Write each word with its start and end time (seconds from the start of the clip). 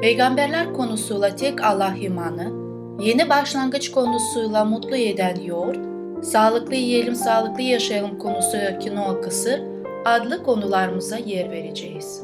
Peygamberler 0.00 0.72
konusuyla 0.72 1.36
tek 1.36 1.64
Allah 1.64 1.94
imanı, 2.00 2.52
yeni 3.00 3.28
başlangıç 3.28 3.90
konusuyla 3.90 4.64
mutlu 4.64 4.96
eden 4.96 5.36
yoğurt, 5.36 5.78
sağlıklı 6.24 6.74
yiyelim 6.74 7.14
sağlıklı 7.14 7.62
yaşayalım 7.62 8.18
konusuyla 8.18 8.78
kinoa 8.78 9.20
kısır 9.20 9.60
adlı 10.04 10.42
konularımıza 10.42 11.16
yer 11.16 11.50
vereceğiz. 11.50 12.22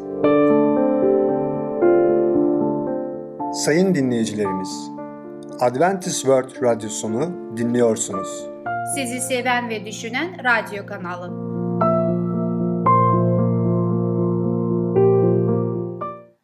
Sayın 3.55 3.95
dinleyicilerimiz, 3.95 4.91
Adventist 5.61 6.17
World 6.17 6.63
Radyosunu 6.63 7.57
dinliyorsunuz. 7.57 8.47
Sizi 8.95 9.21
seven 9.21 9.69
ve 9.69 9.85
düşünen 9.85 10.37
radyo 10.45 10.87
kanalı. 10.87 11.46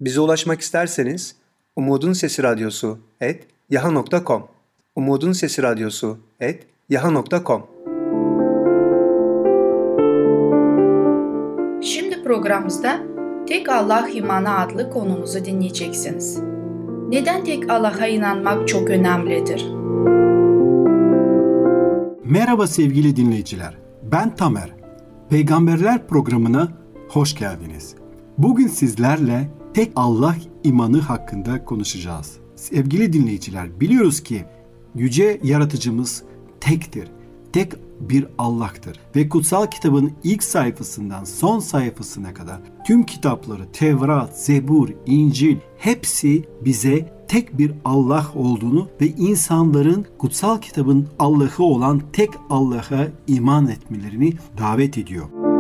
Bize 0.02 0.20
ulaşmak 0.20 0.60
isterseniz 0.60 1.36
Umutun 1.76 2.12
Sesi 2.12 2.42
Radyosu 2.42 2.98
et 3.20 3.46
yaha.com 3.70 4.42
Umutun 4.96 5.32
Sesi 5.32 5.62
Radyosu 5.62 6.18
et 6.40 6.66
yaha.com 6.88 7.66
Şimdi 11.82 12.22
programımızda 12.24 13.00
Tek 13.48 13.68
Allah 13.68 14.08
imanı 14.08 14.58
adlı 14.58 14.90
konumuzu 14.90 15.44
dinleyeceksiniz. 15.44 16.38
Neden 17.08 17.44
tek 17.44 17.70
Allah'a 17.70 18.06
inanmak 18.06 18.68
çok 18.68 18.90
önemlidir? 18.90 19.66
Merhaba 22.24 22.66
sevgili 22.66 23.16
dinleyiciler. 23.16 23.74
Ben 24.02 24.36
Tamer. 24.36 24.70
Peygamberler 25.30 26.06
programına 26.06 26.68
hoş 27.08 27.34
geldiniz. 27.34 27.94
Bugün 28.38 28.66
sizlerle 28.66 29.61
tek 29.74 29.92
Allah 29.96 30.36
imanı 30.64 31.00
hakkında 31.00 31.64
konuşacağız. 31.64 32.36
Sevgili 32.56 33.12
dinleyiciler, 33.12 33.80
biliyoruz 33.80 34.22
ki 34.22 34.44
yüce 34.94 35.40
yaratıcımız 35.42 36.22
tektir. 36.60 37.08
Tek 37.52 37.72
bir 38.00 38.26
Allah'tır. 38.38 39.00
Ve 39.16 39.28
kutsal 39.28 39.66
kitabın 39.66 40.12
ilk 40.24 40.42
sayfasından 40.42 41.24
son 41.24 41.58
sayfasına 41.58 42.34
kadar 42.34 42.60
tüm 42.86 43.02
kitapları 43.02 43.72
Tevrat, 43.72 44.40
Zebur, 44.40 44.88
İncil 45.06 45.56
hepsi 45.78 46.44
bize 46.64 47.24
tek 47.28 47.58
bir 47.58 47.72
Allah 47.84 48.26
olduğunu 48.34 48.88
ve 49.00 49.06
insanların 49.06 50.06
kutsal 50.18 50.60
kitabın 50.60 51.08
Allah'ı 51.18 51.62
olan 51.64 52.02
tek 52.12 52.30
Allah'a 52.50 53.08
iman 53.26 53.68
etmelerini 53.68 54.32
davet 54.58 54.98
ediyor. 54.98 55.51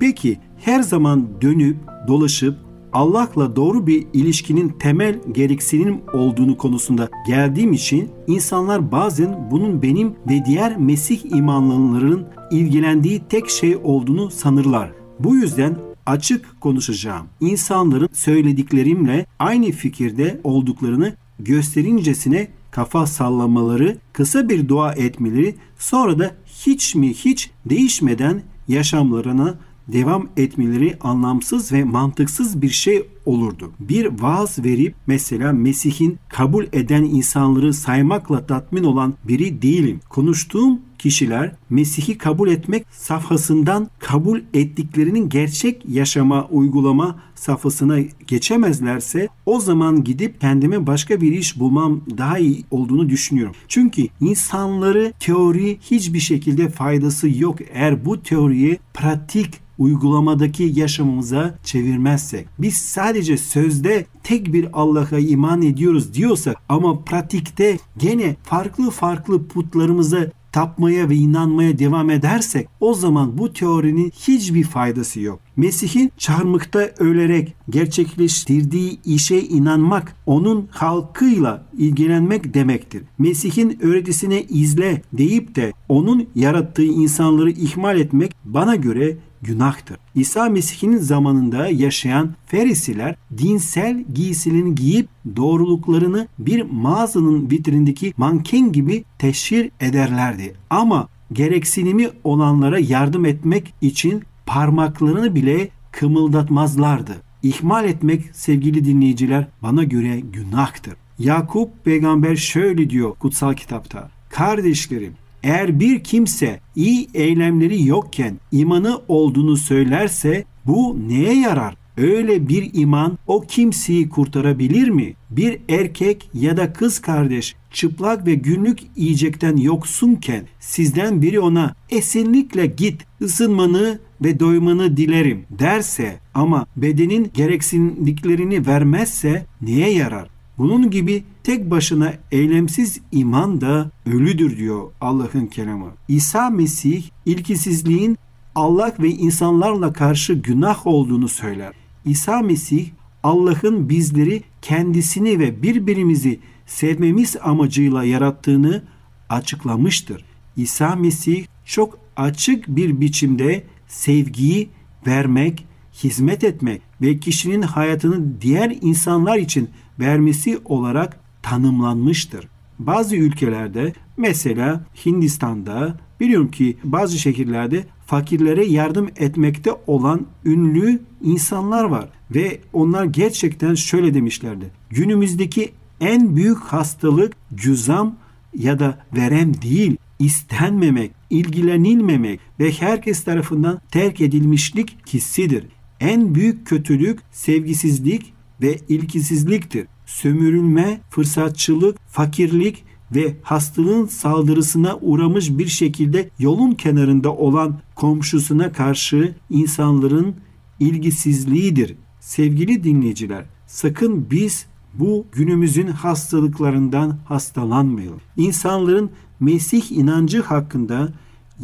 Peki 0.00 0.38
her 0.58 0.82
zaman 0.82 1.28
dönüp 1.40 1.76
dolaşıp 2.08 2.66
Allah'la 2.92 3.56
doğru 3.56 3.86
bir 3.86 4.06
ilişkinin 4.12 4.68
temel 4.68 5.20
gereksinim 5.32 6.00
olduğunu 6.12 6.56
konusunda 6.56 7.08
geldiğim 7.26 7.72
için 7.72 8.10
insanlar 8.26 8.92
bazen 8.92 9.48
bunun 9.50 9.82
benim 9.82 10.14
ve 10.30 10.44
diğer 10.46 10.76
Mesih 10.76 11.36
imanlıların 11.36 12.26
ilgilendiği 12.50 13.22
tek 13.28 13.50
şey 13.50 13.76
olduğunu 13.76 14.30
sanırlar. 14.30 14.90
Bu 15.20 15.36
yüzden 15.36 15.76
açık 16.06 16.60
konuşacağım. 16.60 17.26
İnsanların 17.40 18.08
söylediklerimle 18.12 19.26
aynı 19.38 19.70
fikirde 19.70 20.40
olduklarını 20.44 21.12
gösterincesine 21.38 22.48
kafa 22.70 23.06
sallamaları, 23.06 23.98
kısa 24.12 24.48
bir 24.48 24.68
dua 24.68 24.92
etmeleri, 24.92 25.54
sonra 25.78 26.18
da 26.18 26.30
hiç 26.46 26.94
mi 26.94 27.08
hiç 27.08 27.50
değişmeden 27.66 28.42
yaşamlarına 28.68 29.54
devam 29.88 30.28
etmeleri 30.36 30.96
anlamsız 31.00 31.72
ve 31.72 31.84
mantıksız 31.84 32.62
bir 32.62 32.68
şey 32.68 33.06
olurdu. 33.26 33.72
Bir 33.80 34.06
vaaz 34.20 34.64
verip 34.64 34.94
mesela 35.06 35.52
Mesih'in 35.52 36.18
kabul 36.28 36.64
eden 36.72 37.02
insanları 37.02 37.74
saymakla 37.74 38.46
tatmin 38.46 38.84
olan 38.84 39.14
biri 39.28 39.62
değilim. 39.62 40.00
Konuştuğum 40.08 40.80
kişiler 40.98 41.52
Mesih'i 41.70 42.18
kabul 42.18 42.48
etmek 42.48 42.86
safhasından 42.90 43.88
kabul 43.98 44.40
ettiklerinin 44.54 45.28
gerçek 45.28 45.82
yaşama 45.88 46.48
uygulama 46.50 47.16
safhasına 47.34 47.98
geçemezlerse 48.26 49.28
o 49.46 49.60
zaman 49.60 50.04
gidip 50.04 50.40
kendime 50.40 50.86
başka 50.86 51.20
bir 51.20 51.32
iş 51.32 51.60
bulmam 51.60 52.00
daha 52.18 52.38
iyi 52.38 52.64
olduğunu 52.70 53.08
düşünüyorum. 53.08 53.54
Çünkü 53.68 54.06
insanları 54.20 55.12
teori 55.20 55.78
hiçbir 55.80 56.20
şekilde 56.20 56.68
faydası 56.68 57.38
yok 57.38 57.58
eğer 57.72 58.04
bu 58.04 58.22
teoriye 58.22 58.78
pratik 58.94 59.66
uygulamadaki 59.78 60.72
yaşamımıza 60.76 61.58
çevirmezsek, 61.64 62.48
biz 62.58 62.74
sadece 62.74 63.15
sözde 63.22 64.06
tek 64.22 64.52
bir 64.52 64.68
Allah'a 64.72 65.18
iman 65.18 65.62
ediyoruz 65.62 66.14
diyorsak 66.14 66.56
ama 66.68 67.00
pratikte 67.00 67.78
gene 67.98 68.36
farklı 68.42 68.90
farklı 68.90 69.46
putlarımıza 69.46 70.30
tapmaya 70.56 71.08
ve 71.08 71.14
inanmaya 71.14 71.78
devam 71.78 72.10
edersek 72.10 72.68
o 72.80 72.94
zaman 72.94 73.38
bu 73.38 73.52
teorinin 73.52 74.10
hiçbir 74.10 74.64
faydası 74.64 75.20
yok. 75.20 75.40
Mesih'in 75.56 76.12
çarmıkta 76.18 76.90
ölerek 76.98 77.54
gerçekleştirdiği 77.70 78.98
işe 79.04 79.38
inanmak 79.40 80.16
onun 80.26 80.68
halkıyla 80.70 81.66
ilgilenmek 81.78 82.54
demektir. 82.54 83.02
Mesih'in 83.18 83.78
öğretisine 83.82 84.42
izle 84.42 85.02
deyip 85.12 85.54
de 85.54 85.72
onun 85.88 86.26
yarattığı 86.34 86.84
insanları 86.84 87.50
ihmal 87.50 88.00
etmek 88.00 88.32
bana 88.44 88.76
göre 88.76 89.16
günahtır. 89.46 89.96
İsa 90.14 90.48
Mesih'in 90.48 90.96
zamanında 90.96 91.68
yaşayan 91.68 92.34
Ferisiler 92.46 93.14
dinsel 93.38 94.04
giysilerini 94.14 94.74
giyip 94.74 95.08
doğruluklarını 95.36 96.28
bir 96.38 96.62
mağazanın 96.62 97.50
vitrindeki 97.50 98.14
manken 98.16 98.72
gibi 98.72 99.04
teşhir 99.18 99.70
ederlerdi. 99.80 100.54
Ama 100.70 101.08
gereksinimi 101.32 102.08
olanlara 102.24 102.78
yardım 102.78 103.24
etmek 103.24 103.74
için 103.80 104.22
parmaklarını 104.46 105.34
bile 105.34 105.68
kımıldatmazlardı. 105.92 107.12
İhmal 107.42 107.84
etmek 107.84 108.22
sevgili 108.32 108.84
dinleyiciler 108.84 109.46
bana 109.62 109.84
göre 109.84 110.20
günahtır. 110.20 110.94
Yakup 111.18 111.84
peygamber 111.84 112.36
şöyle 112.36 112.90
diyor 112.90 113.14
kutsal 113.14 113.54
kitapta. 113.54 114.10
Kardeşlerim 114.30 115.14
eğer 115.42 115.80
bir 115.80 116.04
kimse 116.04 116.60
iyi 116.76 117.08
eylemleri 117.14 117.86
yokken 117.86 118.40
imanı 118.52 119.00
olduğunu 119.08 119.56
söylerse 119.56 120.44
bu 120.66 120.96
neye 121.08 121.40
yarar? 121.40 121.76
Öyle 121.96 122.48
bir 122.48 122.70
iman 122.72 123.18
o 123.26 123.40
kimseyi 123.40 124.08
kurtarabilir 124.08 124.88
mi? 124.88 125.14
Bir 125.30 125.58
erkek 125.68 126.30
ya 126.34 126.56
da 126.56 126.72
kız 126.72 126.98
kardeş 126.98 127.56
çıplak 127.70 128.26
ve 128.26 128.34
günlük 128.34 128.78
yiyecekten 128.96 129.56
yoksunken 129.56 130.44
sizden 130.60 131.22
biri 131.22 131.40
ona 131.40 131.74
esinlikle 131.90 132.66
git 132.66 133.04
ısınmanı 133.22 133.98
ve 134.24 134.40
doymanı 134.40 134.96
dilerim 134.96 135.44
derse 135.50 136.18
ama 136.34 136.66
bedenin 136.76 137.30
gereksinliklerini 137.34 138.66
vermezse 138.66 139.46
neye 139.62 139.92
yarar? 139.92 140.28
Bunun 140.58 140.90
gibi 140.90 141.24
tek 141.46 141.70
başına 141.70 142.14
eylemsiz 142.32 143.00
iman 143.12 143.60
da 143.60 143.90
ölüdür 144.06 144.56
diyor 144.56 144.90
Allah'ın 145.00 145.46
kelamı. 145.46 145.90
İsa 146.08 146.50
Mesih 146.50 147.04
ilkisizliğin 147.26 148.18
Allah 148.54 148.94
ve 148.98 149.08
insanlarla 149.08 149.92
karşı 149.92 150.32
günah 150.32 150.86
olduğunu 150.86 151.28
söyler. 151.28 151.72
İsa 152.04 152.42
Mesih 152.42 152.86
Allah'ın 153.22 153.88
bizleri 153.88 154.42
kendisini 154.62 155.38
ve 155.38 155.62
birbirimizi 155.62 156.40
sevmemiz 156.66 157.36
amacıyla 157.42 158.04
yarattığını 158.04 158.82
açıklamıştır. 159.28 160.24
İsa 160.56 160.96
Mesih 160.96 161.46
çok 161.64 161.98
açık 162.16 162.68
bir 162.68 163.00
biçimde 163.00 163.64
sevgiyi 163.88 164.68
vermek, 165.06 165.66
hizmet 166.04 166.44
etmek 166.44 166.82
ve 167.02 167.18
kişinin 167.18 167.62
hayatını 167.62 168.40
diğer 168.40 168.76
insanlar 168.80 169.38
için 169.38 169.70
vermesi 169.98 170.58
olarak 170.64 171.25
tanımlanmıştır. 171.46 172.48
Bazı 172.78 173.16
ülkelerde 173.16 173.92
mesela 174.16 174.84
Hindistan'da 175.06 175.96
biliyorum 176.20 176.50
ki 176.50 176.76
bazı 176.84 177.18
şehirlerde 177.18 177.84
fakirlere 178.06 178.66
yardım 178.66 179.08
etmekte 179.16 179.70
olan 179.86 180.26
ünlü 180.44 181.00
insanlar 181.22 181.84
var 181.84 182.08
ve 182.34 182.60
onlar 182.72 183.04
gerçekten 183.04 183.74
şöyle 183.74 184.14
demişlerdi. 184.14 184.70
Günümüzdeki 184.90 185.72
En 186.00 186.36
büyük 186.36 186.58
hastalık 186.58 187.32
cüzam 187.54 188.16
ya 188.54 188.78
da 188.78 188.98
verem 189.16 189.62
değil, 189.62 189.96
istenmemek, 190.18 191.10
ilgilenilmemek 191.30 192.40
ve 192.60 192.72
herkes 192.72 193.24
tarafından 193.24 193.80
terk 193.90 194.20
edilmişlik 194.20 194.96
hissidir. 195.12 195.66
En 196.00 196.34
büyük 196.34 196.66
kötülük 196.66 197.20
sevgisizlik 197.32 198.32
ve 198.62 198.78
ilgisizliktir. 198.88 199.86
Sömürülme, 200.06 201.00
fırsatçılık, 201.10 201.98
fakirlik 202.08 202.84
ve 203.14 203.36
hastalığın 203.42 204.06
saldırısına 204.06 204.98
uğramış 205.00 205.50
bir 205.50 205.66
şekilde 205.66 206.30
yolun 206.38 206.72
kenarında 206.72 207.34
olan 207.34 207.78
komşusuna 207.94 208.72
karşı 208.72 209.34
insanların 209.50 210.34
ilgisizliğidir. 210.80 211.94
Sevgili 212.20 212.84
dinleyiciler, 212.84 213.44
sakın 213.66 214.30
biz 214.30 214.66
bu 214.94 215.26
günümüzün 215.32 215.86
hastalıklarından 215.86 217.18
hastalanmayalım. 217.24 218.20
İnsanların 218.36 219.10
Mesih 219.40 219.92
inancı 219.92 220.42
hakkında 220.42 221.08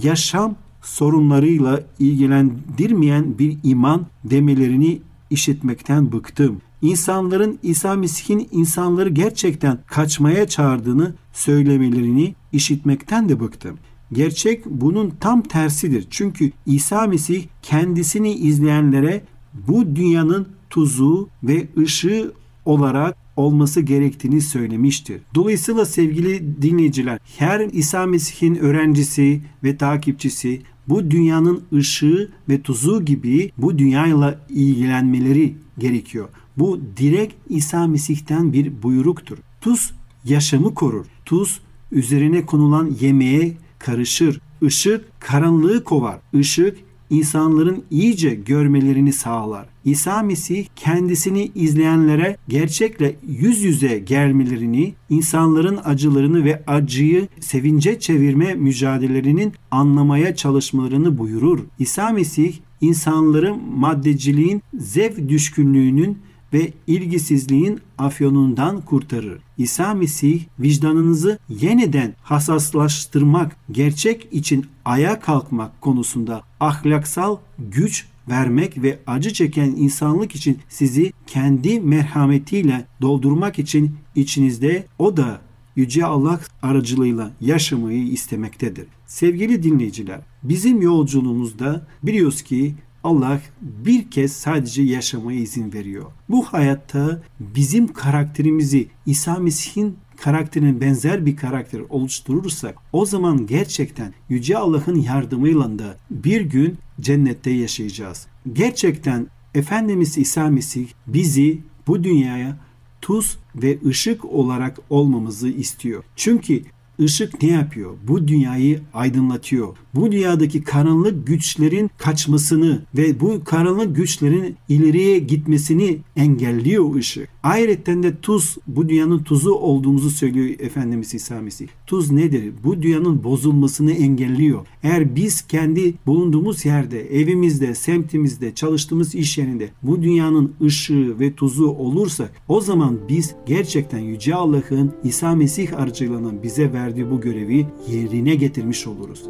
yaşam 0.02 0.56
sorunlarıyla 0.82 1.80
ilgilendirmeyen 1.98 3.38
bir 3.38 3.58
iman 3.62 4.06
demelerini 4.24 5.00
işitmekten 5.30 6.12
bıktım. 6.12 6.60
İnsanların 6.82 7.58
İsa 7.62 7.94
Mesih'in 7.96 8.49
insanları 8.52 9.08
gerçekten 9.08 9.79
kaçmaya 9.87 10.49
çağırdığını 10.49 11.14
söylemelerini 11.32 12.34
işitmekten 12.52 13.29
de 13.29 13.40
bıktım. 13.40 13.79
Gerçek 14.12 14.67
bunun 14.67 15.11
tam 15.20 15.43
tersidir. 15.43 16.06
Çünkü 16.11 16.52
İsa 16.67 17.06
Mesih 17.06 17.44
kendisini 17.62 18.32
izleyenlere 18.32 19.25
bu 19.69 19.96
dünyanın 19.96 20.49
tuzu 20.70 21.29
ve 21.43 21.69
ışığı 21.79 22.32
olarak 22.64 23.17
olması 23.37 23.81
gerektiğini 23.81 24.40
söylemiştir. 24.40 25.23
Dolayısıyla 25.35 25.87
sevgili 25.87 26.62
dinleyiciler, 26.62 27.19
her 27.38 27.61
İsa 27.61 28.06
Mesih'in 28.06 28.55
öğrencisi 28.55 29.40
ve 29.64 29.76
takipçisi 29.76 30.62
bu 30.88 31.11
dünyanın 31.11 31.62
ışığı 31.73 32.31
ve 32.49 32.62
tuzu 32.62 33.05
gibi 33.05 33.52
bu 33.58 33.78
dünyayla 33.78 34.46
ilgilenmeleri 34.49 35.55
gerekiyor. 35.78 36.28
Bu 36.58 36.81
direkt 36.96 37.34
İsa 37.49 37.87
Mesih'ten 37.87 38.52
bir 38.52 38.82
buyruktur. 38.82 39.38
Tuz 39.60 39.93
yaşamı 40.25 40.75
korur. 40.75 41.06
Tuz 41.25 41.60
üzerine 41.93 42.46
konulan 42.46 42.96
yemeğe 43.00 43.52
karışır. 43.78 44.40
Işık 44.62 45.20
karanlığı 45.20 45.84
kovar. 45.84 46.19
Işık 46.32 46.76
insanların 47.10 47.84
iyice 47.90 48.34
görmelerini 48.34 49.12
sağlar. 49.12 49.66
İsa 49.84 50.22
Mesih 50.22 50.66
kendisini 50.76 51.50
izleyenlere 51.54 52.37
gerçekle 52.49 53.16
yüz 53.28 53.62
yüze 53.62 53.99
gelmelerini, 53.99 54.94
insanların 55.10 55.78
acılarını 55.84 56.44
ve 56.44 56.62
acıyı 56.66 57.28
sevince 57.40 58.00
çevirme 58.00 58.54
mücadelelerinin 58.54 59.52
anlamaya 59.70 60.37
çalışmalarını 60.37 61.19
buyurur. 61.19 61.60
İsa 61.78 62.10
Mesih 62.10 62.54
insanları 62.81 63.54
maddeciliğin, 63.76 64.62
zevk 64.75 65.28
düşkünlüğünün 65.28 66.19
ve 66.52 66.72
ilgisizliğin 66.87 67.81
afyonundan 67.99 68.81
kurtarır. 68.81 69.43
İsa 69.58 69.94
Mesih 69.94 70.43
vicdanınızı 70.60 71.38
yeniden 71.49 72.14
hassaslaştırmak, 72.22 73.56
gerçek 73.70 74.28
için 74.32 74.66
ayağa 74.84 75.20
kalkmak 75.20 75.81
konusunda 75.81 76.43
ahlaksal 76.60 77.37
güç 77.58 78.06
vermek 78.28 78.82
ve 78.82 78.99
acı 79.06 79.32
çeken 79.32 79.70
insanlık 79.76 80.34
için 80.34 80.58
sizi 80.69 81.12
kendi 81.26 81.81
merhametiyle 81.81 82.87
doldurmak 83.00 83.58
için 83.58 83.96
içinizde 84.14 84.87
o 84.99 85.16
da 85.16 85.40
Yüce 85.76 86.04
Allah 86.06 86.40
aracılığıyla 86.62 87.31
yaşamayı 87.40 88.02
istemektedir. 88.02 88.87
Sevgili 89.06 89.62
dinleyiciler, 89.62 90.20
bizim 90.43 90.82
yolculuğumuzda 90.82 91.87
biliyoruz 92.02 92.43
ki 92.43 92.75
Allah 93.04 93.40
bir 93.60 94.10
kez 94.10 94.32
sadece 94.32 94.82
yaşamaya 94.82 95.40
izin 95.40 95.72
veriyor. 95.72 96.04
Bu 96.28 96.44
hayatta 96.44 97.22
bizim 97.40 97.93
karakterimizi 97.93 98.88
İsa 99.06 99.38
Mesih'in 99.38 99.96
karakterine 100.16 100.81
benzer 100.81 101.26
bir 101.26 101.37
karakter 101.37 101.81
oluşturursak 101.88 102.75
o 102.93 103.06
zaman 103.06 103.46
gerçekten 103.46 104.14
Yüce 104.28 104.58
Allah'ın 104.58 105.00
yardımıyla 105.00 105.78
da 105.78 105.96
bir 106.10 106.40
gün 106.40 106.78
cennette 107.00 107.50
yaşayacağız. 107.50 108.26
Gerçekten 108.52 109.26
Efendimiz 109.54 110.19
İsa 110.19 110.49
Mesih 110.49 110.87
bizi 111.06 111.60
bu 111.87 112.04
dünyaya 112.04 112.56
tuz 113.00 113.38
ve 113.54 113.78
ışık 113.87 114.25
olarak 114.25 114.78
olmamızı 114.90 115.49
istiyor. 115.49 116.04
Çünkü 116.16 116.62
Işık 116.98 117.42
ne 117.42 117.50
yapıyor? 117.50 117.96
Bu 118.08 118.28
dünyayı 118.28 118.80
aydınlatıyor. 118.94 119.76
Bu 119.94 120.12
dünyadaki 120.12 120.62
karanlık 120.62 121.26
güçlerin 121.26 121.90
kaçmasını 121.98 122.82
ve 122.96 123.20
bu 123.20 123.44
karanlık 123.44 123.96
güçlerin 123.96 124.56
ileriye 124.68 125.18
gitmesini 125.18 125.98
engelliyor 126.16 126.94
ışık. 126.94 127.28
Ayrıca 127.42 128.02
de 128.02 128.20
tuz 128.20 128.56
bu 128.66 128.88
dünyanın 128.88 129.18
tuzu 129.18 129.52
olduğumuzu 129.52 130.10
söylüyor 130.10 130.60
Efendimiz 130.60 131.14
İsa 131.14 131.40
Mesih. 131.40 131.68
Tuz 131.86 132.10
nedir? 132.10 132.52
Bu 132.64 132.82
dünyanın 132.82 133.24
bozulmasını 133.24 133.92
engelliyor. 133.92 134.66
Eğer 134.82 135.16
biz 135.16 135.42
kendi 135.42 135.94
bulunduğumuz 136.06 136.64
yerde, 136.64 137.20
evimizde, 137.20 137.74
semtimizde, 137.74 138.54
çalıştığımız 138.54 139.14
iş 139.14 139.38
yerinde 139.38 139.68
bu 139.82 140.02
dünyanın 140.02 140.52
ışığı 140.62 141.20
ve 141.20 141.34
tuzu 141.34 141.66
olursak 141.66 142.32
o 142.48 142.60
zaman 142.60 142.98
biz 143.08 143.34
gerçekten 143.46 143.98
Yüce 143.98 144.34
Allah'ın 144.34 144.92
İsa 145.04 145.34
Mesih 145.34 145.78
aracılığıyla 145.78 146.42
bize 146.42 146.72
verdiği 146.72 147.10
bu 147.10 147.20
görevi 147.20 147.66
yerine 147.90 148.34
getirmiş 148.34 148.86
oluruz. 148.86 149.22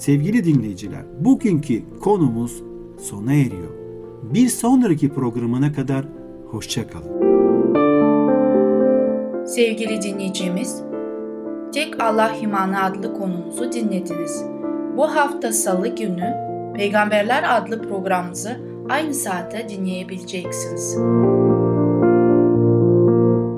Sevgili 0.00 0.44
dinleyiciler, 0.44 1.04
bugünkü 1.20 1.82
konumuz 2.00 2.62
sona 2.98 3.34
eriyor. 3.34 3.83
Bir 4.32 4.48
sonraki 4.48 5.08
programına 5.08 5.72
kadar 5.72 6.04
hoşçakalın. 6.50 7.24
Sevgili 9.46 10.02
dinleyicimiz, 10.02 10.82
Tek 11.74 12.02
Allah 12.02 12.30
İmanı 12.42 12.84
adlı 12.84 13.14
konumuzu 13.14 13.72
dinlediniz. 13.72 14.44
Bu 14.96 15.16
hafta 15.16 15.52
salı 15.52 15.88
günü 15.88 16.34
Peygamberler 16.76 17.56
adlı 17.56 17.82
programımızı 17.82 18.56
aynı 18.88 19.14
saatte 19.14 19.68
dinleyebileceksiniz. 19.68 20.98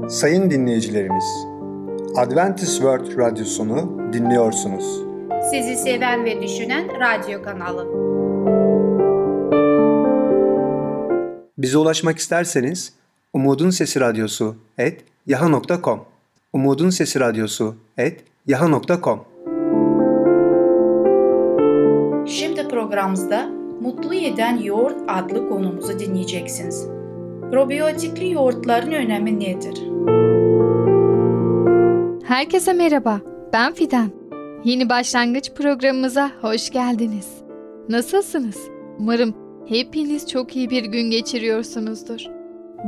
Sayın 0.09 0.50
dinleyicilerimiz, 0.50 1.47
Adventist 2.17 2.76
World 2.76 3.19
Radyosunu 3.19 4.12
dinliyorsunuz. 4.12 5.02
Sizi 5.50 5.76
seven 5.76 6.25
ve 6.25 6.43
düşünen 6.43 6.88
radyo 7.00 7.43
kanalı. 7.43 8.16
Bize 11.67 11.79
ulaşmak 11.79 12.19
isterseniz 12.19 12.93
Umutun 13.33 13.71
Sesi 13.71 14.01
Radyosu 14.01 14.57
et 14.79 15.05
yaha.com 15.27 16.01
Umutun 16.53 16.91
Sesi 16.91 17.21
Radyosu 17.21 17.77
et 17.99 18.25
yaha.com 18.47 19.25
Şimdi 22.27 22.69
programımızda 22.69 23.49
Mutlu 23.81 24.15
Yeden 24.15 24.57
Yoğurt 24.57 24.97
adlı 25.09 25.49
konumuzu 25.49 25.99
dinleyeceksiniz. 25.99 26.87
Probiyotikli 27.51 28.33
yoğurtların 28.33 28.93
önemi 28.93 29.41
nedir? 29.41 29.83
Herkese 32.29 32.73
merhaba, 32.73 33.21
ben 33.53 33.75
Fidan. 33.75 34.11
Yeni 34.65 34.89
başlangıç 34.89 35.53
programımıza 35.53 36.31
hoş 36.41 36.71
geldiniz. 36.71 37.29
Nasılsınız? 37.89 38.57
Umarım 38.99 39.46
hepiniz 39.69 40.29
çok 40.29 40.57
iyi 40.57 40.71
bir 40.71 40.85
gün 40.85 41.11
geçiriyorsunuzdur. 41.11 42.27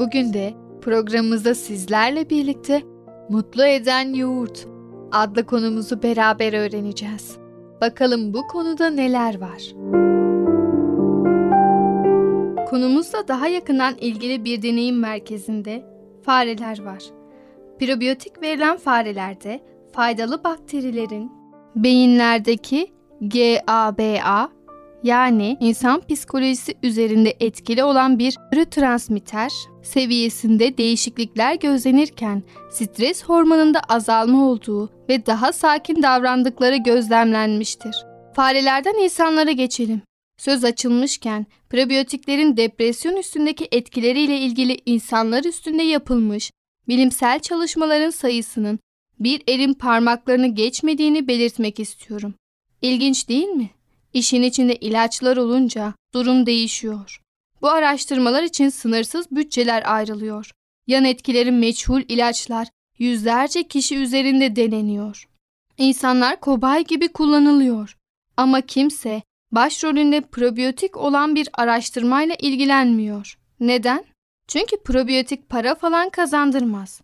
Bugün 0.01 0.33
de 0.33 0.55
programımızda 0.81 1.55
sizlerle 1.55 2.31
birlikte 2.31 2.83
Mutlu 3.29 3.65
Eden 3.65 4.15
Yoğurt 4.15 4.67
adlı 5.13 5.47
konumuzu 5.47 6.03
beraber 6.03 6.53
öğreneceğiz. 6.53 7.39
Bakalım 7.81 8.35
bu 8.35 8.47
konuda 8.47 8.91
neler 8.91 9.41
var? 9.41 9.63
Konumuzla 12.71 13.29
daha 13.29 13.49
yakından 13.49 13.95
ilgili 14.01 14.45
bir 14.45 14.63
deneyim 14.63 14.99
merkezinde 14.99 15.85
fareler 16.23 16.85
var. 16.85 17.03
Probiyotik 17.79 18.43
verilen 18.43 18.77
farelerde 18.77 19.61
faydalı 19.93 20.45
bakterilerin 20.45 21.33
beyinlerdeki 21.77 22.93
GABA 23.21 24.58
yani 25.03 25.57
insan 25.61 26.01
psikolojisi 26.01 26.75
üzerinde 26.83 27.37
etkili 27.41 27.85
olan 27.85 28.19
bir 28.19 28.37
nörotransmitter 28.53 29.53
seviyesinde 29.83 30.79
değişiklikler 30.79 31.55
gözlenirken 31.55 32.43
stres 32.71 33.25
hormonunda 33.25 33.81
azalma 33.81 34.49
olduğu 34.49 34.91
ve 35.09 35.27
daha 35.27 35.53
sakin 35.53 36.03
davrandıkları 36.03 36.77
gözlemlenmiştir. 36.77 37.97
Farelerden 38.37 38.95
insanlara 39.05 39.51
geçelim. 39.51 40.03
Söz 40.39 40.65
açılmışken 40.65 41.47
prebiyotiklerin 41.71 42.57
depresyon 42.57 43.17
üstündeki 43.17 43.69
etkileriyle 43.73 44.39
ilgili 44.39 44.79
insanlar 44.87 45.45
üstünde 45.45 45.83
yapılmış 45.83 46.51
bilimsel 46.89 47.41
çalışmaların 47.41 48.11
sayısının 48.11 48.79
bir 49.21 49.43
elin 49.47 49.75
parmaklarını 49.75 50.47
geçmediğini 50.47 51.29
belirtmek 51.29 51.81
istiyorum. 51.81 52.35
İlginç 52.83 53.29
değil 53.29 53.49
mi? 53.49 53.71
İşin 54.13 54.43
içinde 54.43 54.77
ilaçlar 54.77 55.37
olunca 55.37 55.95
durum 56.15 56.47
değişiyor. 56.47 57.21
Bu 57.63 57.69
araştırmalar 57.69 58.43
için 58.43 58.69
sınırsız 58.69 59.31
bütçeler 59.31 59.95
ayrılıyor. 59.95 60.51
Yan 60.87 61.05
etkileri 61.05 61.53
meçhul 61.53 62.03
ilaçlar 62.09 62.69
yüzlerce 62.99 63.69
kişi 63.69 63.97
üzerinde 63.97 64.57
deneniyor. 64.57 65.29
İnsanlar 65.79 66.41
kobay 66.41 66.85
gibi 66.85 67.09
kullanılıyor. 67.09 67.97
Ama 68.37 68.61
kimse 68.61 69.23
başrolünde 69.53 70.21
probiyotik 70.21 70.97
olan 70.97 71.35
bir 71.35 71.49
araştırmayla 71.53 72.35
ilgilenmiyor. 72.35 73.39
Neden? 73.61 74.05
Çünkü 74.49 74.83
probiyotik 74.83 75.49
para 75.49 75.75
falan 75.75 76.11
kazandırmaz. 76.11 77.01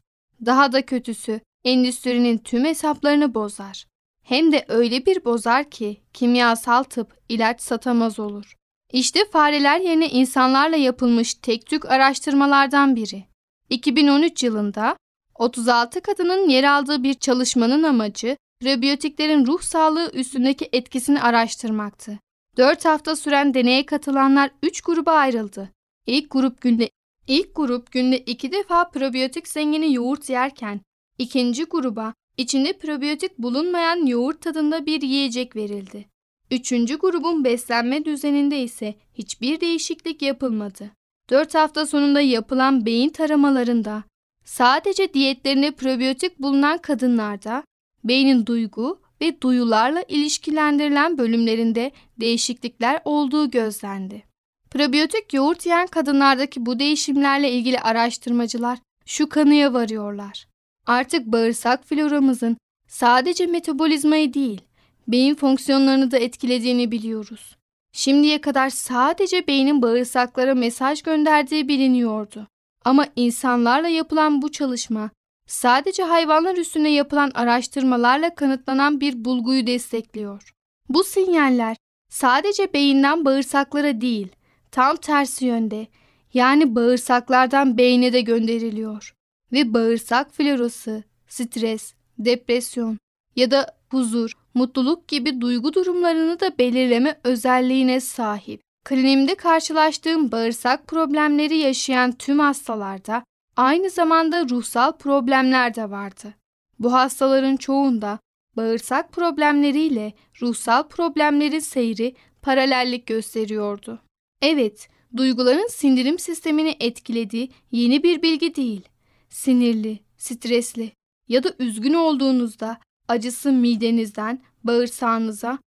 Daha 0.46 0.72
da 0.72 0.86
kötüsü 0.86 1.40
endüstrinin 1.64 2.38
tüm 2.38 2.64
hesaplarını 2.64 3.34
bozar. 3.34 3.86
Hem 4.24 4.52
de 4.52 4.64
öyle 4.68 5.06
bir 5.06 5.24
bozar 5.24 5.70
ki 5.70 6.00
kimyasal 6.12 6.82
tıp 6.82 7.16
ilaç 7.28 7.60
satamaz 7.60 8.18
olur. 8.18 8.54
İşte 8.92 9.20
fareler 9.32 9.80
yerine 9.80 10.08
insanlarla 10.10 10.76
yapılmış 10.76 11.34
tek 11.34 11.66
tük 11.66 11.90
araştırmalardan 11.90 12.96
biri. 12.96 13.24
2013 13.70 14.42
yılında 14.42 14.96
36 15.34 16.00
kadının 16.00 16.48
yer 16.48 16.64
aldığı 16.64 17.02
bir 17.02 17.14
çalışmanın 17.14 17.82
amacı 17.82 18.36
prebiyotiklerin 18.60 19.46
ruh 19.46 19.62
sağlığı 19.62 20.10
üstündeki 20.12 20.68
etkisini 20.72 21.20
araştırmaktı. 21.22 22.18
4 22.56 22.84
hafta 22.84 23.16
süren 23.16 23.54
deneye 23.54 23.86
katılanlar 23.86 24.50
3 24.62 24.80
gruba 24.80 25.12
ayrıldı. 25.12 25.70
İlk 26.06 26.30
grup 26.30 26.60
günde 26.60 26.90
ilk 27.26 27.56
grup 27.56 27.92
günde 27.92 28.18
2 28.18 28.52
defa 28.52 28.90
probiyotik 28.90 29.48
zengini 29.48 29.94
yoğurt 29.94 30.30
yerken 30.30 30.80
ikinci 31.18 31.64
gruba 31.64 32.14
içinde 32.38 32.72
probiyotik 32.72 33.38
bulunmayan 33.38 34.06
yoğurt 34.06 34.40
tadında 34.40 34.86
bir 34.86 35.02
yiyecek 35.02 35.56
verildi. 35.56 36.06
Üçüncü 36.50 36.98
grubun 36.98 37.44
beslenme 37.44 38.04
düzeninde 38.04 38.62
ise 38.62 38.94
hiçbir 39.14 39.60
değişiklik 39.60 40.22
yapılmadı. 40.22 40.90
4 41.30 41.54
hafta 41.54 41.86
sonunda 41.86 42.20
yapılan 42.20 42.86
beyin 42.86 43.10
taramalarında 43.10 44.04
sadece 44.44 45.14
diyetlerinde 45.14 45.70
probiyotik 45.70 46.38
bulunan 46.38 46.78
kadınlarda 46.78 47.64
beynin 48.04 48.46
duygu 48.46 49.00
ve 49.20 49.40
duyularla 49.40 50.04
ilişkilendirilen 50.08 51.18
bölümlerinde 51.18 51.92
değişiklikler 52.20 53.00
olduğu 53.04 53.50
gözlendi. 53.50 54.22
Probiyotik 54.70 55.34
yoğurt 55.34 55.66
yiyen 55.66 55.86
kadınlardaki 55.86 56.66
bu 56.66 56.78
değişimlerle 56.78 57.50
ilgili 57.50 57.78
araştırmacılar 57.78 58.78
şu 59.06 59.28
kanıya 59.28 59.72
varıyorlar. 59.72 60.46
Artık 60.86 61.26
bağırsak 61.26 61.84
floramızın 61.84 62.56
sadece 62.88 63.46
metabolizmayı 63.46 64.34
değil, 64.34 64.60
beyin 65.08 65.34
fonksiyonlarını 65.34 66.10
da 66.10 66.18
etkilediğini 66.18 66.90
biliyoruz. 66.90 67.56
Şimdiye 67.92 68.40
kadar 68.40 68.70
sadece 68.70 69.46
beynin 69.46 69.82
bağırsaklara 69.82 70.54
mesaj 70.54 71.02
gönderdiği 71.02 71.68
biliniyordu. 71.68 72.46
Ama 72.84 73.06
insanlarla 73.16 73.88
yapılan 73.88 74.42
bu 74.42 74.52
çalışma 74.52 75.10
sadece 75.46 76.02
hayvanlar 76.02 76.56
üstünde 76.56 76.88
yapılan 76.88 77.30
araştırmalarla 77.34 78.34
kanıtlanan 78.34 79.00
bir 79.00 79.24
bulguyu 79.24 79.66
destekliyor. 79.66 80.52
Bu 80.88 81.04
sinyaller 81.04 81.76
sadece 82.10 82.72
beyinden 82.72 83.24
bağırsaklara 83.24 84.00
değil, 84.00 84.28
tam 84.70 84.96
tersi 84.96 85.46
yönde 85.46 85.86
yani 86.34 86.74
bağırsaklardan 86.74 87.78
beyne 87.78 88.12
de 88.12 88.20
gönderiliyor. 88.20 89.14
Ve 89.52 89.74
bağırsak 89.74 90.32
florası, 90.32 91.04
stres, 91.28 91.94
depresyon 92.18 92.98
ya 93.36 93.50
da 93.50 93.76
huzur, 93.90 94.32
mutluluk 94.54 95.08
gibi 95.08 95.40
duygu 95.40 95.74
durumlarını 95.74 96.40
da 96.40 96.58
belirleme 96.58 97.20
özelliğine 97.24 98.00
sahip. 98.00 98.60
Kliniğimde 98.84 99.34
karşılaştığım 99.34 100.32
bağırsak 100.32 100.86
problemleri 100.86 101.56
yaşayan 101.56 102.12
tüm 102.12 102.38
hastalarda 102.38 103.24
aynı 103.56 103.90
zamanda 103.90 104.48
ruhsal 104.48 104.92
problemler 104.92 105.74
de 105.74 105.90
vardı. 105.90 106.34
Bu 106.78 106.92
hastaların 106.92 107.56
çoğunda 107.56 108.18
bağırsak 108.56 109.12
problemleriyle 109.12 110.12
ruhsal 110.42 110.88
problemlerin 110.88 111.58
seyri 111.58 112.14
paralellik 112.42 113.06
gösteriyordu. 113.06 114.00
Evet, 114.42 114.88
duyguların 115.16 115.68
sindirim 115.68 116.18
sistemini 116.18 116.76
etkilediği 116.80 117.50
yeni 117.70 118.02
bir 118.02 118.22
bilgi 118.22 118.54
değil. 118.54 118.88
Sinirli, 119.34 119.98
stresli 120.16 120.92
ya 121.28 121.44
da 121.44 121.54
üzgün 121.58 121.94
olduğunuzda 121.94 122.78
acısı 123.08 123.52
midenizden, 123.52 124.42
bağırsağınıza, 124.64 125.58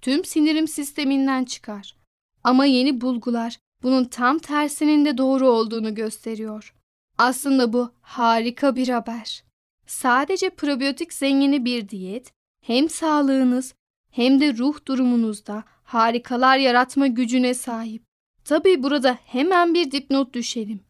tüm 0.00 0.24
sindirim 0.24 0.68
sisteminden 0.68 1.44
çıkar. 1.44 1.96
Ama 2.42 2.66
yeni 2.66 3.00
bulgular 3.00 3.58
bunun 3.82 4.04
tam 4.04 4.38
tersinin 4.38 5.04
de 5.04 5.18
doğru 5.18 5.48
olduğunu 5.48 5.94
gösteriyor. 5.94 6.74
Aslında 7.18 7.72
bu 7.72 7.92
harika 8.00 8.76
bir 8.76 8.88
haber. 8.88 9.44
Sadece 9.86 10.50
probiyotik 10.50 11.12
zengini 11.12 11.64
bir 11.64 11.88
diyet 11.88 12.32
hem 12.60 12.88
sağlığınız 12.88 13.74
hem 14.10 14.40
de 14.40 14.56
ruh 14.56 14.86
durumunuzda 14.86 15.64
harikalar 15.84 16.58
yaratma 16.58 17.06
gücüne 17.06 17.54
sahip. 17.54 18.02
Tabii 18.44 18.82
burada 18.82 19.18
hemen 19.24 19.74
bir 19.74 19.90
dipnot 19.90 20.34
düşelim. 20.34 20.80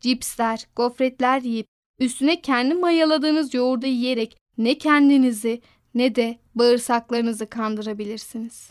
Cipsler, 0.00 0.66
gofretler 0.76 1.42
yiyip 1.42 1.66
üstüne 2.00 2.40
kendi 2.40 2.74
mayaladığınız 2.74 3.54
yoğurdu 3.54 3.86
yiyerek 3.86 4.36
ne 4.58 4.78
kendinizi 4.78 5.60
ne 5.94 6.14
de 6.14 6.38
bağırsaklarınızı 6.54 7.46
kandırabilirsiniz. 7.46 8.70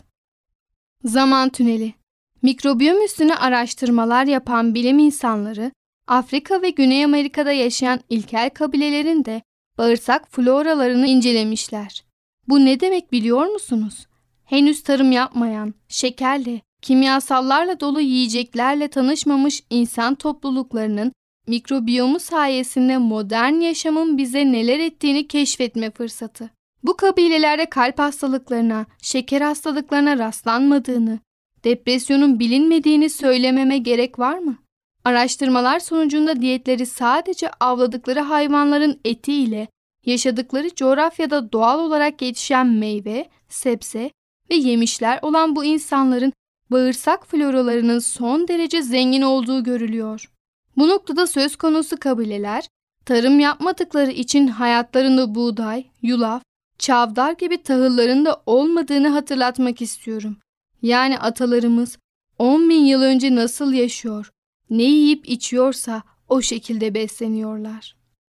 Zaman 1.04 1.48
tüneli 1.48 1.94
Mikrobiyom 2.42 3.04
üstüne 3.04 3.36
araştırmalar 3.36 4.26
yapan 4.26 4.74
bilim 4.74 4.98
insanları, 4.98 5.72
Afrika 6.06 6.62
ve 6.62 6.70
Güney 6.70 7.04
Amerika'da 7.04 7.52
yaşayan 7.52 8.00
ilkel 8.08 8.50
kabilelerin 8.50 9.24
de 9.24 9.42
bağırsak 9.78 10.28
floralarını 10.30 11.06
incelemişler. 11.06 12.04
Bu 12.48 12.64
ne 12.64 12.80
demek 12.80 13.12
biliyor 13.12 13.46
musunuz? 13.46 14.06
Henüz 14.44 14.82
tarım 14.82 15.12
yapmayan, 15.12 15.74
şekerle, 15.88 16.60
kimyasallarla 16.82 17.80
dolu 17.80 18.00
yiyeceklerle 18.00 18.88
tanışmamış 18.88 19.62
insan 19.70 20.14
topluluklarının 20.14 21.12
mikrobiyomu 21.46 22.20
sayesinde 22.20 22.98
modern 22.98 23.52
yaşamın 23.52 24.18
bize 24.18 24.52
neler 24.52 24.78
ettiğini 24.78 25.28
keşfetme 25.28 25.90
fırsatı. 25.90 26.50
Bu 26.82 26.96
kabilelerde 26.96 27.66
kalp 27.66 27.98
hastalıklarına, 27.98 28.86
şeker 29.02 29.40
hastalıklarına 29.40 30.18
rastlanmadığını, 30.18 31.18
depresyonun 31.64 32.38
bilinmediğini 32.38 33.10
söylememe 33.10 33.78
gerek 33.78 34.18
var 34.18 34.38
mı? 34.38 34.58
Araştırmalar 35.04 35.80
sonucunda 35.80 36.40
diyetleri 36.40 36.86
sadece 36.86 37.50
avladıkları 37.50 38.20
hayvanların 38.20 39.00
eti 39.04 39.32
ile 39.32 39.68
yaşadıkları 40.06 40.74
coğrafyada 40.74 41.52
doğal 41.52 41.78
olarak 41.78 42.22
yetişen 42.22 42.66
meyve, 42.66 43.28
sebze 43.48 44.10
ve 44.50 44.54
yemişler 44.54 45.18
olan 45.22 45.56
bu 45.56 45.64
insanların 45.64 46.32
bağırsak 46.70 47.26
floralarının 47.26 47.98
son 47.98 48.48
derece 48.48 48.82
zengin 48.82 49.22
olduğu 49.22 49.64
görülüyor. 49.64 50.30
Bu 50.80 50.88
noktada 50.88 51.26
söz 51.26 51.56
konusu 51.56 51.96
kabileler 51.96 52.68
tarım 53.04 53.40
yapmadıkları 53.40 54.10
için 54.10 54.46
hayatlarında 54.46 55.34
buğday, 55.34 55.86
yulaf, 56.02 56.42
çavdar 56.78 57.32
gibi 57.32 57.62
tahılların 57.62 58.24
da 58.24 58.42
olmadığını 58.46 59.08
hatırlatmak 59.08 59.82
istiyorum. 59.82 60.36
Yani 60.82 61.18
atalarımız 61.18 61.98
10 62.38 62.68
bin 62.70 62.84
yıl 62.84 63.02
önce 63.02 63.34
nasıl 63.34 63.72
yaşıyor, 63.72 64.30
ne 64.70 64.82
yiyip 64.82 65.28
içiyorsa 65.28 66.02
o 66.28 66.42
şekilde 66.42 66.94
besleniyorlar. 66.94 67.96